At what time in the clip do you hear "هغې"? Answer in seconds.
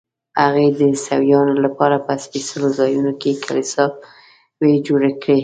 0.41-0.67